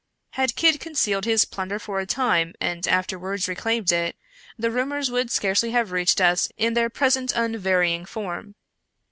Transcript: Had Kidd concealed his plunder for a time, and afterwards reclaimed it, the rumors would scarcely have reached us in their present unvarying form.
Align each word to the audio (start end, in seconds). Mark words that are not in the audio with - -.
Had 0.31 0.55
Kidd 0.55 0.79
concealed 0.79 1.25
his 1.25 1.45
plunder 1.45 1.77
for 1.77 1.99
a 1.99 2.07
time, 2.07 2.55
and 2.59 2.87
afterwards 2.87 3.47
reclaimed 3.47 3.91
it, 3.91 4.15
the 4.57 4.71
rumors 4.71 5.11
would 5.11 5.29
scarcely 5.29 5.69
have 5.73 5.91
reached 5.91 6.19
us 6.19 6.49
in 6.57 6.73
their 6.73 6.89
present 6.89 7.33
unvarying 7.35 8.07
form. 8.07 8.55